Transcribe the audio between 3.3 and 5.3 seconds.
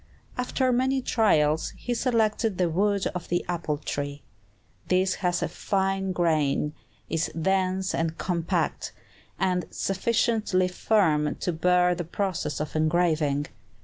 apple tree. This